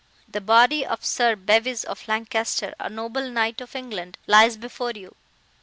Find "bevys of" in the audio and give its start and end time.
1.35-2.07